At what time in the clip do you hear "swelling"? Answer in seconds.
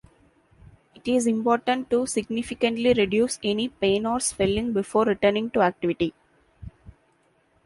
4.19-4.73